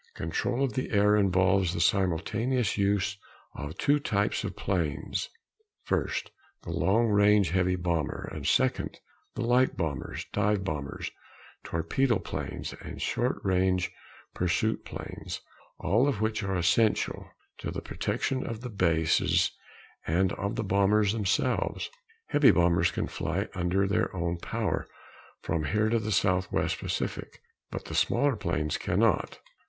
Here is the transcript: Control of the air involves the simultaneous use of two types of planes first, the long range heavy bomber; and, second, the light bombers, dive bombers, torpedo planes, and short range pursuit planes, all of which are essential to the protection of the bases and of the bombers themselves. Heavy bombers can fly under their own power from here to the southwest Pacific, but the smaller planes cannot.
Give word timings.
Control 0.15 0.63
of 0.63 0.73
the 0.73 0.89
air 0.89 1.15
involves 1.15 1.75
the 1.75 1.79
simultaneous 1.79 2.75
use 2.75 3.17
of 3.53 3.77
two 3.77 3.99
types 3.99 4.43
of 4.43 4.55
planes 4.55 5.29
first, 5.83 6.31
the 6.63 6.71
long 6.71 7.05
range 7.09 7.51
heavy 7.51 7.75
bomber; 7.75 8.27
and, 8.33 8.47
second, 8.47 8.99
the 9.35 9.43
light 9.43 9.77
bombers, 9.77 10.25
dive 10.33 10.63
bombers, 10.63 11.11
torpedo 11.63 12.17
planes, 12.17 12.73
and 12.81 12.99
short 12.99 13.35
range 13.43 13.91
pursuit 14.33 14.83
planes, 14.83 15.41
all 15.77 16.07
of 16.07 16.19
which 16.19 16.41
are 16.41 16.55
essential 16.55 17.29
to 17.59 17.69
the 17.69 17.79
protection 17.79 18.43
of 18.43 18.61
the 18.61 18.71
bases 18.71 19.51
and 20.07 20.33
of 20.33 20.55
the 20.55 20.63
bombers 20.63 21.13
themselves. 21.13 21.91
Heavy 22.29 22.49
bombers 22.49 22.89
can 22.89 23.05
fly 23.05 23.47
under 23.53 23.85
their 23.85 24.11
own 24.15 24.37
power 24.39 24.87
from 25.43 25.65
here 25.65 25.89
to 25.89 25.99
the 25.99 26.11
southwest 26.11 26.79
Pacific, 26.79 27.39
but 27.69 27.85
the 27.85 27.93
smaller 27.93 28.35
planes 28.35 28.79
cannot. 28.79 29.37